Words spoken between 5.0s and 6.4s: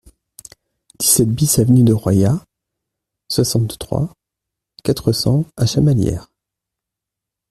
cents à Chamalières